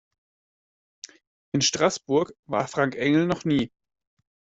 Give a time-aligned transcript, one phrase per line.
[1.53, 3.71] In Straßburg war Frank Engel noch nie.